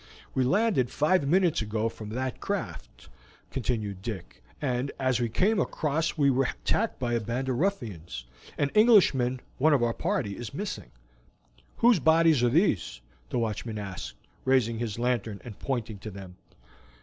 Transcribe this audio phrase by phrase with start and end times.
[0.33, 3.07] "We landed five minutes ago from that craft,"
[3.51, 8.25] continued Dick, "and as we came across we were attacked by a band of ruffians.
[8.57, 10.89] An Englishman, one of our party, is missing."
[11.77, 16.35] "Whose bodies are these?" the watchman asked, raising his lantern and pointing to them.